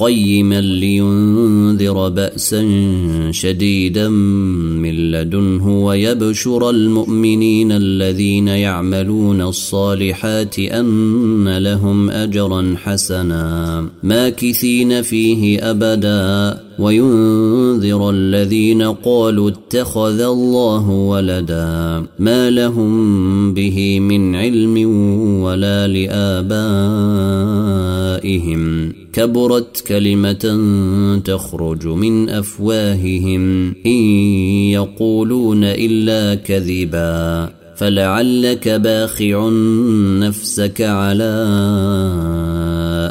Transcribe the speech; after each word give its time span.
قيما 0.00 0.60
لينذر 0.60 2.08
باسا 2.08 2.62
شديدا 3.30 4.08
من 4.08 5.10
لدنه 5.10 5.84
ويبشر 5.84 6.70
المؤمنين 6.70 7.72
الذين 7.72 8.48
يعملون 8.48 9.42
الصالحات 9.42 10.58
ان 10.58 11.58
لهم 11.58 12.10
اجرا 12.10 12.74
حسنا 12.84 13.86
ماكثين 14.02 15.02
فيه 15.02 15.70
ابدا 15.70 16.60
وينذر 16.78 18.10
الذين 18.10 18.82
قالوا 18.82 19.50
اتخذ 19.50 20.20
الله 20.20 20.90
ولدا 20.90 22.02
ما 22.18 22.50
لهم 22.50 23.54
به 23.54 24.00
من 24.00 24.34
علم 24.34 24.90
ولا 25.42 25.88
لابائهم 25.88 27.00
كبرت 29.12 29.84
كلمة 29.86 30.60
تخرج 31.24 31.86
من 31.86 32.28
أفواههم. 32.28 33.74
إن 33.86 34.02
يقولون 34.70 35.64
إلا 35.64 36.34
كذبا 36.34 37.50
فلعلك 37.76 38.68
باخع 38.68 39.48
نفسك 40.18 40.80
على 40.80 41.46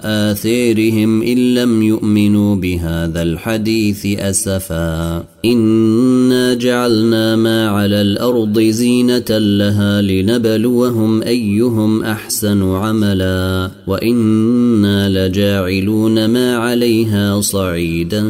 آثيرهم 0.04 1.24
إن 1.24 1.54
لم 1.54 1.84
يؤمنوا 1.84 2.56
بهذا 2.56 3.22
الحديث 3.22 4.06
أسفا. 4.06 5.24
إنا 5.46 6.54
جعلنا 6.54 7.36
ما 7.36 7.70
على 7.70 8.02
الأرض 8.02 8.60
زينة 8.60 9.38
لها 9.38 10.02
لنبلوهم 10.02 11.24
أيهم 11.24 12.04
أحسن 12.04 12.64
عملا. 12.64 13.72
وإنا 13.88 15.28
لجاعلون 15.28 16.26
ما 16.26 16.56
عليها 16.56 17.42
صعيدا 17.42 18.24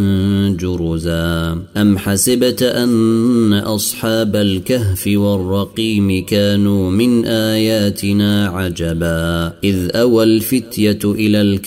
جرزا. 0.60 1.58
أم 1.78 1.98
حسبت 1.98 2.64
أن 2.64 3.54
أصحاب 3.54 4.36
الكهف 4.36 5.08
والرقيم 5.08 6.26
كانوا 6.26 6.92
من 6.92 7.26
آياتنا 7.26 8.48
عجبا. 8.48 9.54
إذ 9.64 9.96
أوى 9.96 10.24
الفتية 10.24 11.00
إلى 11.06 11.42
الكهف 11.42 11.59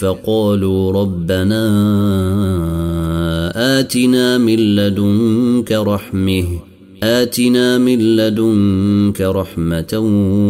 فقالوا 0.00 0.92
ربنا 0.92 1.64
آتنا 3.80 4.38
من 4.38 4.58
لدنك 4.76 5.72
رحمة 5.72 6.44
آتنا 7.02 7.78
من 7.78 8.16
لدنك 8.16 9.20
رحمة 9.20 9.92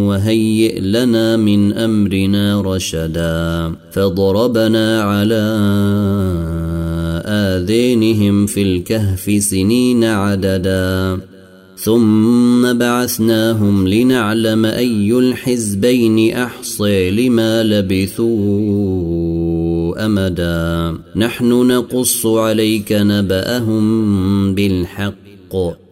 وهيئ 0.09 0.81
لنا 0.81 1.37
من 1.37 1.73
أمرنا 1.73 2.61
رشدا 2.61 3.73
فضربنا 3.93 5.03
على 5.03 5.45
آذينهم 7.27 8.47
في 8.47 8.63
الكهف 8.63 9.43
سنين 9.43 10.05
عددا. 10.05 11.21
ثم 11.77 12.73
بعثناهم 12.73 13.89
لنعلم 13.89 14.65
أي 14.65 15.13
الحزبين 15.13 16.37
أحصي 16.37 17.11
لما 17.11 17.63
لبثوا 17.63 18.77
أمدا. 20.07 20.99
نحن 21.17 21.49
نقص 21.53 22.27
عليك 22.27 22.93
نبأهم 22.93 24.55
بالحق 24.55 25.26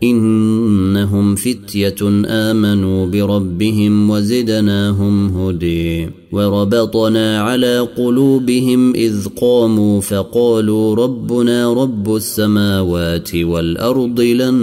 إنهم 0.03 1.35
فتية 1.35 2.25
آمنوا 2.27 3.07
بربهم 3.07 4.11
وزدناهم 4.11 5.39
هدي 5.39 6.09
وربطنا 6.33 7.41
على 7.41 7.79
قلوبهم 7.79 8.95
إذ 8.95 9.27
قاموا 9.41 10.01
فقالوا 10.01 10.95
ربنا 10.95 11.73
رب 11.73 12.17
السماوات 12.17 13.35
والأرض 13.35 14.21
لن 14.21 14.55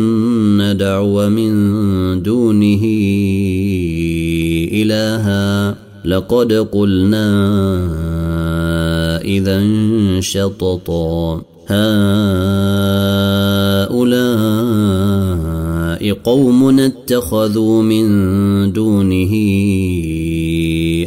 ندعو 0.61 1.29
من 1.29 1.53
دونه 2.23 2.81
إلها. 4.73 5.75
لقد 6.05 6.53
قلنا 6.53 7.27
إذا 9.21 9.63
شططا. 10.19 11.50
هؤلاء 11.67 12.01
قوم 16.23 16.79
اتخذوا 16.79 17.83
من 17.83 18.07
دونه 18.73 19.33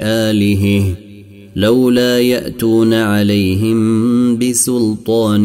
آلهة 0.03 0.85
لولا 1.57 2.21
يأتون 2.21 2.95
عليهم 2.95 4.39
بسلطان 4.39 5.45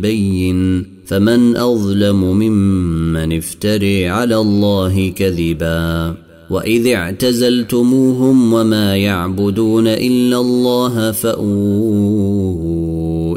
بين 0.00 0.86
فمن 1.06 1.56
أظلم 1.56 2.24
ممن 2.24 3.36
افتري 3.36 4.08
على 4.08 4.36
الله 4.36 5.08
كذبا. 5.16 6.14
وإذ 6.50 6.86
اعتزلتموهم 6.86 8.52
وما 8.52 8.96
يعبدون 8.96 9.86
إلا 9.86 10.40
الله 10.40 11.12
فأووا 11.12 12.43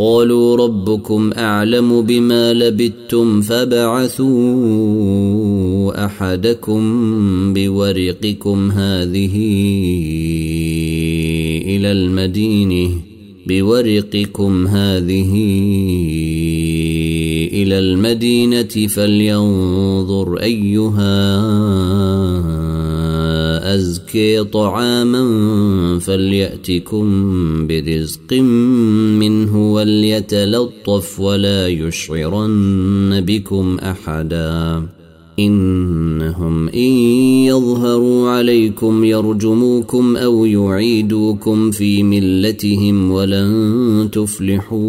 قالوا 0.00 0.56
ربكم 0.56 1.30
أعلم 1.32 2.02
بما 2.02 2.52
لبثتم 2.52 3.40
فبعثوا 3.40 4.30
أحدكم 6.04 6.82
بورقكم 7.52 8.70
هذه 8.70 9.36
إلى 11.66 11.92
المدينة 11.92 12.90
بورقكم 13.46 14.66
هذه 14.66 15.32
إلى 17.52 17.78
المدينة 17.78 18.86
فلينظر 18.88 20.36
أيها 20.36 21.36
أزكي 23.74 24.44
طعاما 24.44 25.98
فليأتكم 25.98 27.06
برزق 27.66 28.32
منه 29.18 29.72
وليتلطف 29.72 31.20
ولا 31.20 31.68
يشعرن 31.68 33.20
بكم 33.26 33.78
أحدا. 33.78 34.82
إنهم 35.38 36.68
إن 36.68 36.92
يظهروا 37.46 38.30
عليكم 38.30 39.04
يرجموكم 39.04 40.16
أو 40.16 40.44
يعيدوكم 40.44 41.70
في 41.70 42.02
ملتهم 42.02 43.10
ولن 43.10 44.08
تفلحوا 44.12 44.80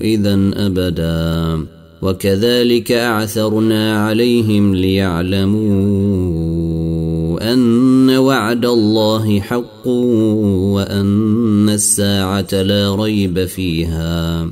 إذا 0.00 0.50
أبدا. 0.54 1.66
وكذلك 2.02 2.92
أعثرنا 2.92 4.06
عليهم 4.06 4.74
ليعلموا 4.74 6.37
أن 7.52 8.10
وعد 8.10 8.64
الله 8.66 9.40
حق 9.40 9.86
وأن 10.76 11.68
الساعة 11.68 12.62
لا 12.62 12.94
ريب 12.94 13.44
فيها 13.44 14.50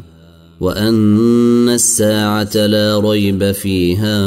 وأن 0.61 1.69
الساعة 1.69 2.67
لا 2.67 3.01
ريب 3.01 3.53
فيها 3.53 4.21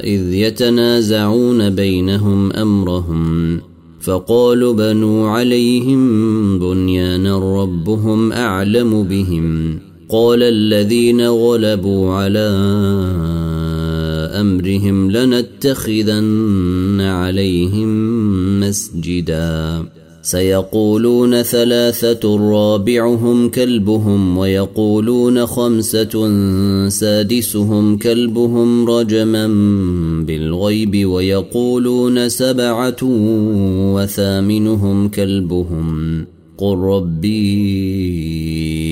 إذ 0.00 0.34
يتنازعون 0.34 1.70
بينهم 1.70 2.52
أمرهم 2.52 3.60
فقالوا 4.00 4.72
بنوا 4.72 5.28
عليهم 5.28 6.58
بنيانا 6.58 7.62
ربهم 7.62 8.32
أعلم 8.32 9.02
بهم 9.04 9.78
قال 10.08 10.42
الذين 10.42 11.26
غلبوا 11.26 12.12
على 12.12 12.48
أمرهم 14.40 15.10
لنتخذن 15.64 17.00
عليهم 17.00 17.90
مسجداً. 18.60 19.84
سيقولون 20.22 21.42
ثلاثة 21.42 22.50
رابعهم 22.50 23.48
كلبهم 23.48 24.38
ويقولون 24.38 25.46
خمسة 25.46 26.30
سادسهم 26.88 27.98
كلبهم 27.98 28.90
رجما 28.90 29.46
بالغيب 30.26 31.08
ويقولون 31.08 32.28
سبعة 32.28 32.96
وثامنهم 33.94 35.08
كلبهم. 35.08 36.24
قل 36.58 36.78
ربي 36.78 38.91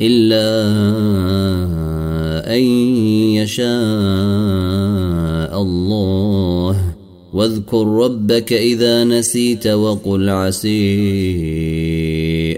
إلا 0.00 0.46
أن 2.54 2.62
يشاء 3.34 3.66
الله. 5.62 6.76
واذكر 7.32 7.86
ربك 7.86 8.52
إذا 8.52 9.04
نسيت 9.04 9.66
وقل 9.66 10.28
عسي 10.28 10.76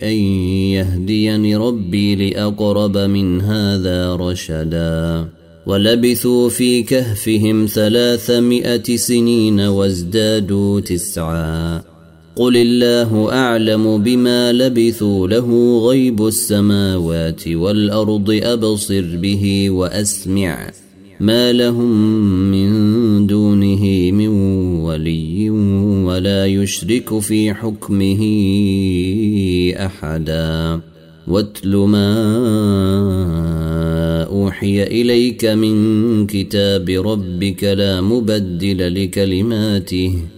أن 0.02 0.19
يهديني 0.73 1.56
ربي 1.56 2.31
لأقرب 2.31 2.99
من 2.99 3.41
هذا 3.41 4.17
رشدا. 4.17 5.29
ولبثوا 5.67 6.49
في 6.49 6.82
كهفهم 6.82 7.67
ثلاثمائة 7.67 8.96
سنين 8.96 9.61
وازدادوا 9.61 10.81
تسعا. 10.81 11.88
قل 12.38 12.56
الله 12.56 13.32
أعلم 13.32 14.02
بما 14.02 14.52
لبثوا 14.52 15.29
له 15.29 15.79
غيب 15.88 16.26
السماوات 16.26 17.49
والأرض 17.49 18.40
أبصر 18.43 19.17
به 19.17 19.70
وأسمع 19.70 20.70
ما 21.20 21.52
لهم 21.52 21.90
من 22.50 23.26
دونه 23.26 24.11
من 24.12 24.29
ولي 24.87 25.50
ولا 26.06 26.46
يشرك 26.46 27.19
في 27.19 27.55
حكمه 27.55 28.23
احدا 29.76 30.81
واتل 31.29 31.76
ما 31.76 32.14
اوحي 34.23 34.82
اليك 34.82 35.44
من 35.44 36.26
كتاب 36.26 36.88
ربك 36.91 37.64
لا 37.64 38.00
مبدل 38.00 39.05
لكلماته 39.05 40.38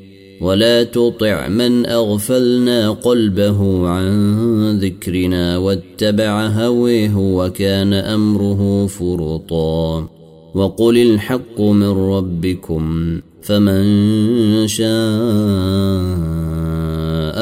ولا 0.41 0.83
تطع 0.83 1.47
من 1.47 1.85
أغفلنا 1.85 2.91
قلبه 2.91 3.87
عن 3.87 4.79
ذكرنا 4.79 5.57
واتبع 5.57 6.47
هويه 6.47 7.15
وكان 7.15 7.93
أمره 7.93 8.87
فرطا. 8.87 10.07
وقل 10.55 10.97
الحق 10.97 11.61
من 11.61 11.89
ربكم 11.89 13.19
فمن 13.41 14.67
شاء 14.67 14.91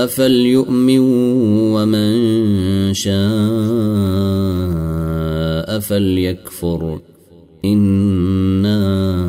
فليؤمن 0.08 1.00
ومن 1.74 2.14
شاء 2.94 3.20
فليكفر. 5.80 7.00
إنا 7.66 9.29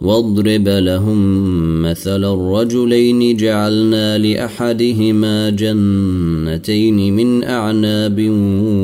واضرب 0.00 0.68
لهم 0.68 1.82
مثل 1.82 2.24
الرجلين 2.24 3.36
جعلنا 3.36 4.18
لأحدهما 4.18 5.50
جنتين 5.50 7.16
من 7.16 7.44
أعناب 7.44 8.26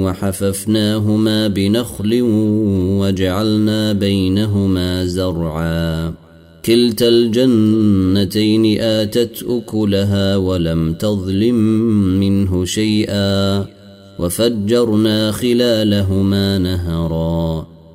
وحففناهما 0.04 1.48
بنخل 1.48 2.20
وجعلنا 3.00 3.92
بينهما 3.92 5.04
زرعا. 5.04 6.14
كلتا 6.64 7.08
الجنتين 7.08 8.80
آتت 8.80 9.44
أكلها 9.48 10.36
ولم 10.36 10.92
تظلم 10.92 11.54
منه 12.20 12.64
شيئا. 12.64 13.64
وفجرنا 14.18 15.32
خلالهما 15.32 16.58
نهرا. 16.58 17.75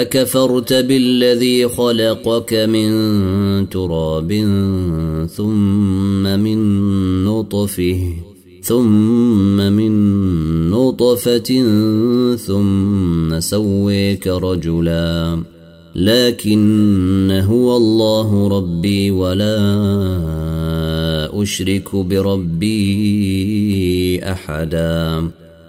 أكفرت 0.00 0.72
بالذي 0.72 1.68
خلقك 1.68 2.54
من 2.54 2.88
تراب 3.68 4.32
ثم 5.36 6.22
من 6.22 6.58
نطفه 7.24 8.14
ثم 8.62 9.56
من 9.56 9.92
نطفة 10.70 11.50
ثم 12.36 13.40
سويك 13.40 14.26
رجلا. 14.26 15.42
لكن 15.94 17.42
هو 17.44 17.76
الله 17.76 18.48
ربي 18.48 19.10
ولا 19.10 19.58
أشرك 21.42 21.96
بربي 21.96 22.78
أحدا. 24.24 25.30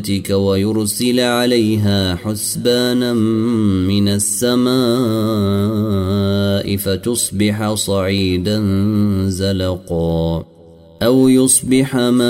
جنتك 0.00 0.30
ويرسل 0.30 1.20
عليها 1.20 2.14
حسبانا 2.14 3.12
من 3.12 4.08
السماء 4.08 4.70
فتصبح 6.76 7.74
صعيدا 7.74 8.62
زلقا 9.28 10.44
أو 11.02 11.28
يصبح 11.28 11.96
ماؤها 11.96 12.26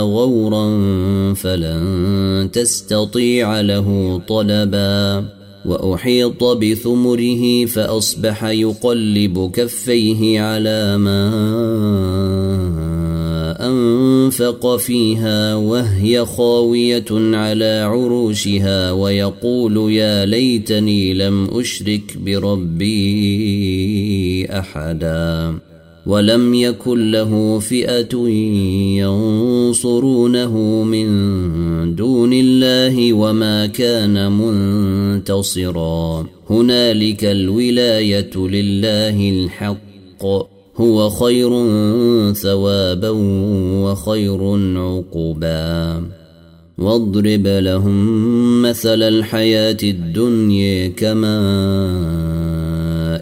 غورا 0.00 0.64
فلن 1.34 2.50
تستطيع 2.52 3.60
له 3.60 4.20
طلبا 4.28 5.24
وأحيط 5.66 6.44
بثمره 6.44 7.64
فأصبح 7.66 8.44
يقلب 8.44 9.50
كفيه 9.54 10.40
على 10.40 10.98
ما 10.98 12.53
أنفق 14.24 14.76
فيها 14.76 15.54
وهي 15.54 16.26
خاوية 16.26 17.04
على 17.10 17.80
عروشها 17.86 18.92
ويقول 18.92 19.92
يا 19.92 20.26
ليتني 20.26 21.14
لم 21.14 21.48
أشرك 21.52 22.16
بربي 22.16 22.86
أحداً 24.50 25.54
ولم 26.06 26.54
يكن 26.54 27.10
له 27.10 27.58
فئة 27.58 28.28
ينصرونه 29.00 30.58
من 30.82 31.06
دون 31.94 32.32
الله 32.32 33.12
وما 33.12 33.66
كان 33.66 34.32
منتصرا 34.32 36.26
هنالك 36.50 37.24
الولاية 37.24 38.36
لله 38.36 39.30
الحق 39.30 40.53
هو 40.76 41.10
خير 41.10 41.50
ثوابا 42.32 43.10
وخير 43.84 44.40
عقبا. 44.78 46.02
واضرب 46.78 47.46
لهم 47.46 48.62
مثل 48.62 49.02
الحياة 49.02 49.76
الدنيا 49.82 50.88
كمان 50.88 52.44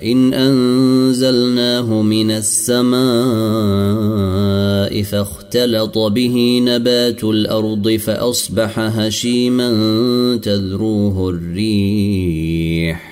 إن 0.02 0.35
أنزلناه 0.35 2.02
من 2.02 2.30
السماء 2.30 3.02
فاختلط 5.02 5.99
به 5.99 6.62
نبات 6.64 7.25
الأرض 7.25 7.90
فأصبح 7.90 8.78
هشيما 8.78 9.71
تذروه 10.42 11.30
الريح. 11.30 13.12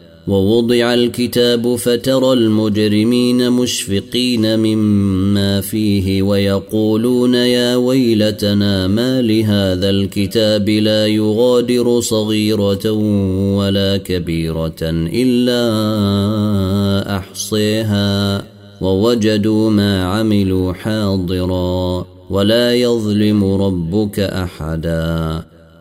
ووضع 0.31 0.93
الكتاب 0.93 1.75
فترى 1.75 2.33
المجرمين 2.33 3.51
مشفقين 3.51 4.59
مما 4.59 5.61
فيه 5.61 6.21
ويقولون 6.21 7.33
يا 7.35 7.75
ويلتنا 7.75 8.87
ما 8.87 9.21
لهذا 9.21 9.89
الكتاب 9.89 10.69
لا 10.69 11.07
يغادر 11.07 11.99
صغيرة 11.99 12.91
ولا 13.57 13.97
كبيرة 13.97 14.81
إلا 15.13 15.61
أحصيها 17.17 18.43
ووجدوا 18.81 19.69
ما 19.69 20.03
عملوا 20.03 20.73
حاضراً 20.73 22.05
ولا 22.31 22.75
يظلم 22.75 23.43
ربك 23.43 24.19
أحدا 24.19 25.43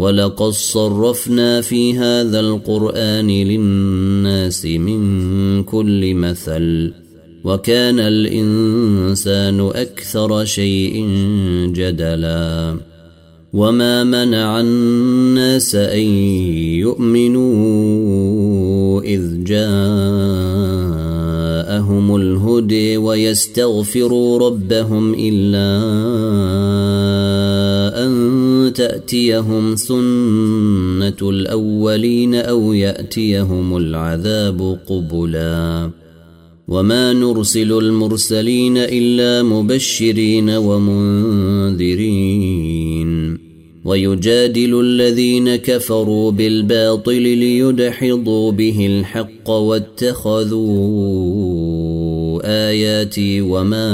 ولقد 0.00 0.50
صرفنا 0.50 1.60
في 1.60 1.98
هذا 1.98 2.40
القرآن 2.40 3.26
للناس 3.30 4.64
من 4.64 5.62
كل 5.62 6.14
مثل 6.14 6.92
وكان 7.44 8.00
الإنسان 8.00 9.60
أكثر 9.60 10.44
شيء 10.44 11.06
جدلا. 11.74 12.76
وما 13.52 14.04
منع 14.04 14.60
الناس 14.60 15.74
أن 15.74 16.06
يؤمنوا 16.86 17.50
إذ 19.02 19.44
جاءهم 19.44 19.66
الهدي 22.16 22.96
ويستغفروا 22.96 24.38
ربهم 24.38 25.14
إلا 25.18 25.70
أن 28.06 28.39
تأتيهم 28.70 29.76
سنة 29.76 31.30
الأولين 31.30 32.34
أو 32.34 32.72
يأتيهم 32.72 33.76
العذاب 33.76 34.78
قبلا. 34.86 35.90
وما 36.68 37.12
نرسل 37.12 37.72
المرسلين 37.72 38.76
إلا 38.76 39.42
مبشرين 39.42 40.50
ومنذرين. 40.50 41.90
ويجادل 43.84 44.80
الذين 44.80 45.56
كفروا 45.56 46.30
بالباطل 46.30 47.22
ليدحضوا 47.22 48.52
به 48.52 48.86
الحق 48.86 49.50
واتخذوا 49.50 50.60
آياتي 52.44 53.40
وما 53.40 53.90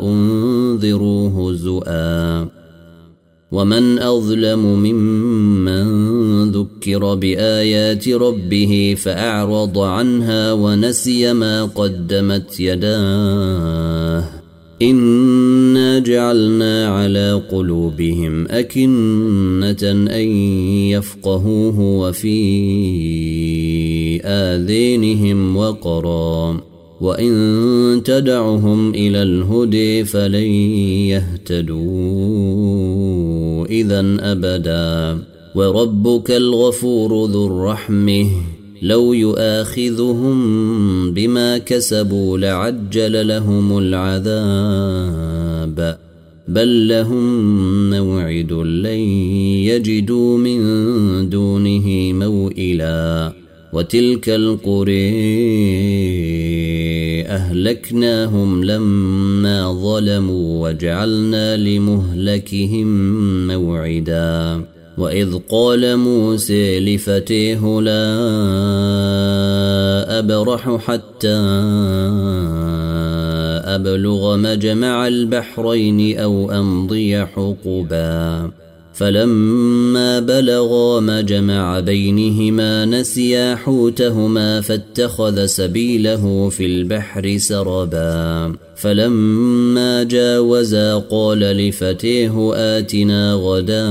انذروا 0.00 1.28
هزؤا 1.28 2.48
ومن 3.52 3.98
أظلم 3.98 4.58
ممن 4.58 6.50
ذكر 6.50 7.14
بآيات 7.14 8.08
ربه 8.08 8.94
فأعرض 8.98 9.78
عنها 9.78 10.52
ونسي 10.52 11.32
ما 11.32 11.64
قدمت 11.64 12.60
يداه. 12.60 14.24
إنا 14.82 15.98
جعلنا 15.98 16.88
على 16.88 17.42
قلوبهم 17.50 18.46
أكنة 18.46 19.92
أن 19.92 20.28
يفقهوه 20.88 21.80
وفي 21.80 22.40
آذينهم 24.24 25.56
وقرا. 25.56 26.60
وإن 27.00 28.02
تدعهم 28.04 28.94
إلى 28.94 29.22
الهدي 29.22 30.04
فلن 30.04 30.50
يهتدوا. 31.10 31.82
اذا 33.72 34.16
أبدا. 34.20 35.18
وربك 35.54 36.30
الغفور 36.30 37.30
ذو 37.30 37.46
الرحمة. 37.46 38.26
لو 38.82 39.12
يؤاخذهم 39.12 41.14
بما 41.14 41.58
كسبوا 41.58 42.38
لعجل 42.38 43.28
لهم 43.28 43.78
العذاب. 43.78 44.28
بل 46.48 46.88
لهم 46.88 47.90
موعد 47.90 48.52
لن 48.52 49.00
يجدوا 49.68 50.38
من 50.38 50.58
دونه 51.28 52.12
موئلا. 52.12 53.32
وتلك 53.72 54.28
القري 54.28 55.12
أهلكناهم 57.32 58.64
لما 58.64 59.72
ظلموا 59.72 60.68
وجعلنا 60.68 61.56
لمهلكهم 61.56 62.86
موعدا. 63.46 64.64
وإذ 64.98 65.38
قال 65.50 65.96
موسى 65.96 66.80
لفتيه 66.80 67.80
لا 67.80 68.04
أبرح 70.18 70.76
حتى 70.86 71.36
أبلغ 73.64 74.36
مجمع 74.36 75.06
البحرين 75.06 76.18
أو 76.18 76.50
أمضي 76.50 77.26
حقبا. 77.26 78.50
فلما 78.94 80.20
بلغا 80.20 81.00
مجمع 81.00 81.80
بينهما 81.80 82.84
نسيا 82.84 83.54
حوتهما 83.54 84.60
فاتخذ 84.60 85.46
سبيله 85.46 86.48
في 86.48 86.66
البحر 86.66 87.36
سربا. 87.36 88.52
فلما 88.76 90.02
جاوزا 90.02 90.98
قال 91.10 91.38
لفتيه 91.38 92.52
آتنا 92.54 93.34
غداءنا 93.34 93.82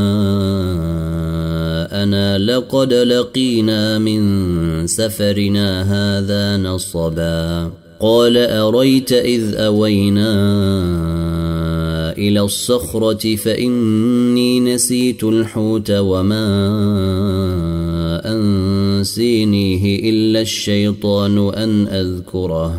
لقد 2.38 2.94
لقينا 2.94 4.00
من 4.00 4.88
سفرنا 4.88 5.82
هذا 5.82 6.58
نصبا. 6.58 7.72
قال 8.02 8.38
أريت 8.38 9.12
إذ 9.12 9.56
أوينا 9.56 10.32
إلى 12.18 12.42
الصخرة 12.42 13.36
فإني 13.36 14.40
نسيت 14.73 15.23
الحوت 15.23 15.91
وما 15.91 16.47
أنسينيه 18.25 20.10
إلا 20.10 20.41
الشيطان 20.41 21.53
أن 21.53 21.88
أذكره 21.88 22.77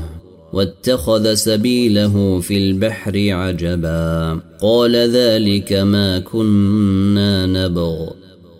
واتخذ 0.52 1.34
سبيله 1.34 2.40
في 2.40 2.58
البحر 2.58 3.12
عجبا 3.30 4.40
قال 4.62 4.96
ذلك 4.96 5.72
ما 5.72 6.18
كنا 6.18 7.46
نبغ 7.46 8.10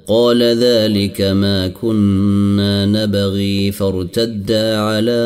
قال 0.08 0.42
ذلك 0.42 1.20
ما 1.20 1.68
كنا 1.68 2.86
نبغي 2.86 3.72
فارتدا 3.72 4.76
على 4.76 5.22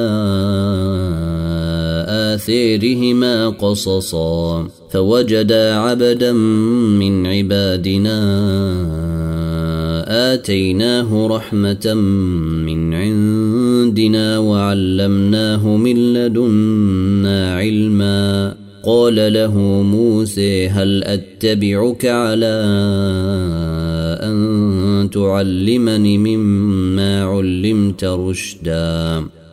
آثيرهما 2.08 3.48
قصصا 3.48 4.68
فوجدا 4.96 5.74
عبدا 5.74 6.32
من 6.32 7.26
عبادنا 7.26 8.18
آتيناه 10.32 11.26
رحمة 11.26 11.94
من 12.66 12.94
عندنا 12.94 14.38
وعلمناه 14.38 15.76
من 15.76 16.14
لدنا 16.14 17.54
علما. 17.54 18.54
قال 18.84 19.32
له 19.32 19.58
موسى 19.82 20.68
هل 20.68 21.04
أتبعك 21.04 22.06
على 22.06 22.56
أن 24.22 25.10
تعلمني 25.12 26.18
مما 26.18 27.24
علمت 27.24 28.04
رشدا؟ 28.04 29.24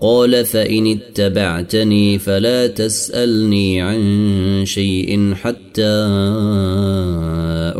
قال 0.00 0.44
فإن 0.44 0.86
اتبعتني 0.86 2.18
فلا 2.18 2.66
تسألني 2.66 3.80
عن 3.80 4.62
شيء 4.66 5.34
حتى 5.34 6.06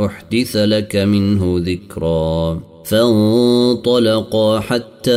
أحدث 0.06 0.56
لك 0.56 0.96
منه 0.96 1.62
ذكرا. 1.66 2.60
فانطلقا 2.84 4.60
حتى 4.60 5.10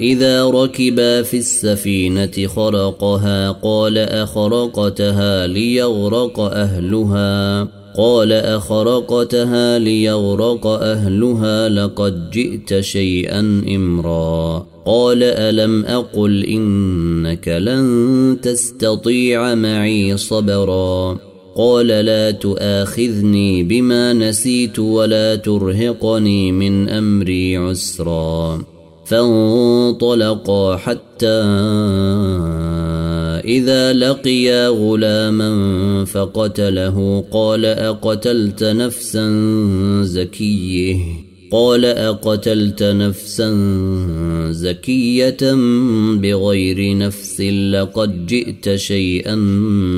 إذا 0.00 0.44
ركبا 0.44 1.22
في 1.22 1.38
السفينة 1.38 2.46
خرقها 2.46 3.50
قال 3.50 3.98
أخرقتها 3.98 5.46
ليغرق 5.46 6.40
أهلها. 6.40 7.81
قال 7.98 8.32
أخرقتها 8.32 9.78
ليغرق 9.78 10.66
أهلها 10.66 11.68
لقد 11.68 12.30
جئت 12.30 12.80
شيئا 12.80 13.40
إمرا. 13.74 14.66
قال 14.86 15.22
ألم 15.22 15.84
أقل 15.84 16.44
إنك 16.44 17.48
لن 17.48 18.36
تستطيع 18.42 19.54
معي 19.54 20.16
صبرا. 20.16 21.18
قال 21.56 21.86
لا 21.86 22.30
تؤاخذني 22.30 23.62
بما 23.62 24.12
نسيت 24.12 24.78
ولا 24.78 25.34
ترهقني 25.36 26.52
من 26.52 26.88
أمري 26.88 27.56
عسرا. 27.56 28.62
فانطلقا 29.04 30.76
حتى 30.76 31.42
إذا 33.44 33.92
لقيا 33.92 34.68
غلاما 34.68 36.04
فقتله 36.04 37.24
قال 37.30 37.64
أقتلت 37.64 38.64
نفسا 38.64 39.28
زكية؟ 40.02 40.96
قال 41.52 41.84
أقتلت 41.84 42.82
نفسا 42.82 43.50
زكية 44.50 45.54
بغير 46.14 46.98
نفس 46.98 47.40
لقد 47.40 48.26
جئت 48.26 48.74
شيئا 48.74 49.34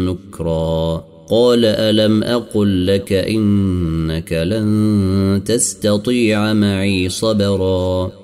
نكرا. 0.07 1.05
قال 1.31 1.65
ألم 1.65 2.23
أقل 2.23 2.87
لك 2.87 3.13
إنك 3.13 4.33
لن 4.33 5.43
تستطيع 5.47 6.53
معي 6.53 7.09
صبرا؟ 7.09 8.24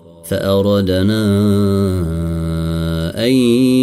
فأردنا 0.31 1.23
أن 3.25 3.31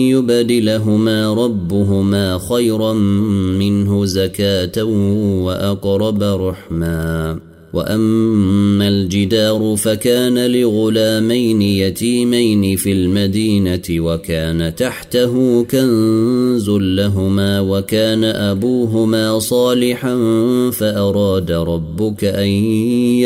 يبدلهما 0.08 1.34
ربهما 1.34 2.38
خيرا 2.38 2.92
منه 2.92 4.04
زكاة 4.04 4.84
وأقرب 5.44 6.22
رحما. 6.22 7.38
وأما 7.72 8.88
الجدار 8.88 9.76
فكان 9.76 10.50
لغلامين 10.52 11.62
يتيمين 11.62 12.76
في 12.76 12.92
المدينة 12.92 13.82
وكان 13.90 14.74
تحته 14.74 15.64
كنز 15.64 16.70
لهما 16.70 17.60
وكان 17.60 18.24
أبوهما 18.24 19.38
صالحا 19.38 20.16
فأراد 20.70 21.50
ربك 21.52 22.24
أن 22.24 22.48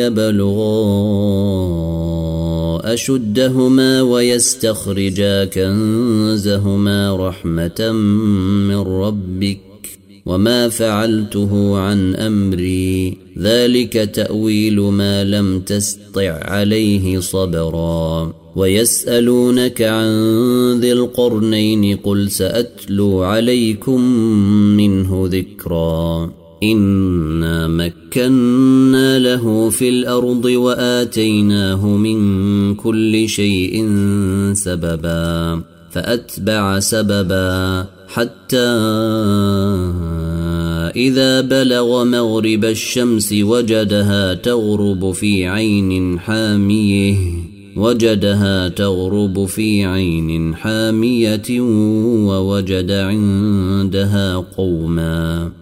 يبلغا 0.00 0.82
أشدهما 2.82 4.02
ويستخرجا 4.02 5.44
كنزهما 5.44 7.16
رحمة 7.28 7.92
من 8.68 8.76
ربك 8.76 9.60
وما 10.26 10.68
فعلته 10.68 11.78
عن 11.78 12.14
أمري. 12.14 13.18
ذلك 13.38 13.92
تأويل 13.92 14.80
ما 14.80 15.24
لم 15.24 15.60
تستطع 15.60 16.40
عليه 16.42 17.20
صبرا. 17.20 18.34
ويسألونك 18.56 19.82
عن 19.82 20.10
ذي 20.80 20.92
القرنين 20.92 21.96
قل 21.96 22.30
سأتلو 22.30 23.22
عليكم 23.22 24.00
منه 24.76 25.28
ذكرًا. 25.32 26.41
إنا 26.62 27.68
مكنا 27.68 29.18
له 29.18 29.70
في 29.70 29.88
الأرض 29.88 30.44
وآتيناه 30.44 31.86
من 31.86 32.74
كل 32.74 33.28
شيء 33.28 33.88
سببا 34.52 35.62
فأتبع 35.90 36.78
سببا 36.78 37.86
حتى 38.08 38.68
إذا 40.96 41.40
بلغ 41.40 42.04
مغرب 42.04 42.64
الشمس 42.64 43.32
وجدها 43.32 44.34
تغرب 44.34 45.12
في 45.12 45.46
عين 45.46 46.18
حاميه 46.18 47.16
وجدها 47.76 48.68
تغرب 48.68 49.44
في 49.44 49.84
عين 49.84 50.54
حامية 50.54 51.60
ووجد 51.60 52.90
عندها 52.90 54.36
قوماً 54.36 55.61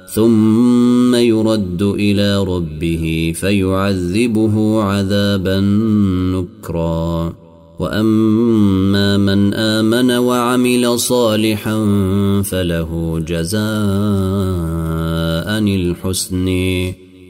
ثم 0.13 1.15
يرد 1.15 1.81
إلى 1.81 2.43
ربه 2.43 3.33
فيعذبه 3.35 4.83
عذابا 4.83 5.59
نكرا. 6.35 7.33
وأما 7.79 9.17
من 9.17 9.53
آمن 9.53 10.11
وعمل 10.11 10.99
صالحا 10.99 11.77
فله 12.45 13.19
جزاء 13.27 13.61
الحسن. 15.59 16.47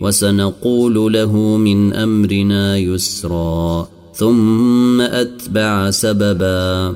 وسنقول 0.02 1.14
له 1.14 1.58
من 1.58 1.94
أمرنا 1.94 2.78
يسرا. 2.78 3.88
ثم 4.14 5.02
أتبع 5.02 5.90
سببا. 5.90 6.96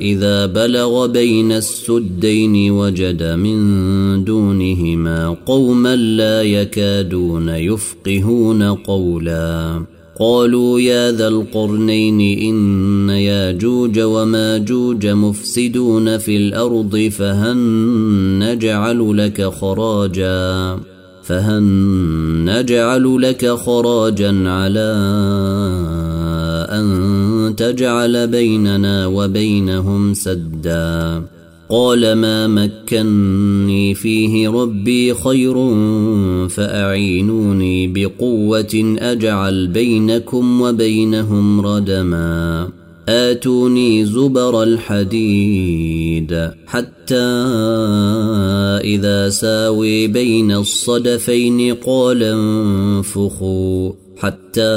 إذا 0.00 0.46
بلغ 0.46 1.06
بين 1.06 1.52
السدين 1.52 2.70
وجد 2.70 3.22
من 3.22 4.24
دونهما 4.24 5.36
قوما 5.46 5.96
لا 5.96 6.42
يكادون 6.42 7.48
يفقهون 7.48 8.62
قولا. 8.62 9.82
قالوا 10.20 10.80
يا 10.80 11.12
ذا 11.12 11.28
القرنين 11.28 12.20
إن 12.20 13.10
ياجوج 13.10 14.00
وماجوج 14.00 15.06
مفسدون 15.06 16.18
في 16.18 16.36
الأرض 16.36 17.08
فهل 17.18 17.56
نجعل 18.38 19.16
لك 19.16 19.44
خراجا 19.44 20.78
فهل 21.22 21.62
نجعل 22.44 23.22
لك 23.22 23.46
خراجا 23.46 24.48
على 24.48 24.90
تجعل 27.60 28.26
بيننا 28.26 29.06
وبينهم 29.06 30.14
سدا. 30.14 31.22
قال 31.68 32.12
ما 32.12 32.46
مكني 32.46 33.94
فيه 33.94 34.48
ربي 34.48 35.14
خير 35.14 35.54
فأعينوني 36.48 37.88
بقوة 37.88 38.96
أجعل 38.98 39.66
بينكم 39.66 40.60
وبينهم 40.60 41.60
ردما. 41.60 42.68
آتوني 43.08 44.04
زبر 44.04 44.62
الحديد 44.62 46.50
حتى 46.66 47.14
إذا 48.84 49.28
ساوي 49.28 50.06
بين 50.06 50.52
الصدفين 50.52 51.74
قال 51.74 52.22
انفخوا 52.22 53.92
حتى 54.18 54.76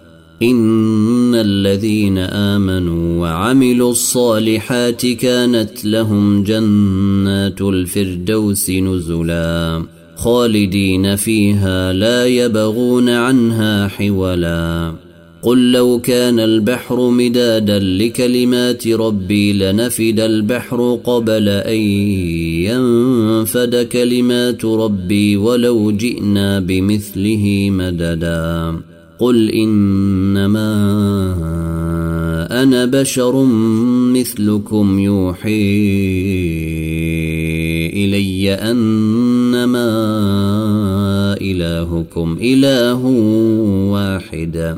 إن 0.43 1.35
الذين 1.35 2.17
آمنوا 2.17 3.21
وعملوا 3.21 3.91
الصالحات 3.91 5.05
كانت 5.05 5.85
لهم 5.85 6.43
جنات 6.43 7.61
الفردوس 7.61 8.69
نزلا 8.69 9.83
خالدين 10.15 11.15
فيها 11.15 11.93
لا 11.93 12.25
يبغون 12.25 13.09
عنها 13.09 13.87
حولا. 13.87 14.93
قل 15.41 15.71
لو 15.71 15.99
كان 15.99 16.39
البحر 16.39 17.09
مدادا 17.09 17.79
لكلمات 17.79 18.87
ربي 18.87 19.53
لنفد 19.53 20.19
البحر 20.19 20.99
قبل 21.03 21.49
أن 21.49 21.79
ينفد 22.69 23.75
كلمات 23.75 24.65
ربي 24.65 25.37
ولو 25.37 25.91
جئنا 25.91 26.59
بمثله 26.59 27.69
مددا. 27.69 28.90
قل 29.21 29.49
انما 29.49 30.71
أنا 32.63 32.85
بشر 32.85 33.45
مثلكم 34.13 34.99
يوحي 34.99 35.71
الي 37.93 38.53
انما 38.53 39.87
الهكم 41.41 42.37
اله 42.41 43.05
واحد 43.93 44.77